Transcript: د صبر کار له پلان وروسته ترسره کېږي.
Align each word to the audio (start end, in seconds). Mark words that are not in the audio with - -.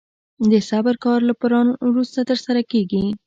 د 0.51 0.53
صبر 0.69 0.95
کار 1.05 1.19
له 1.29 1.33
پلان 1.41 1.67
وروسته 1.89 2.19
ترسره 2.29 2.61
کېږي. 2.71 3.03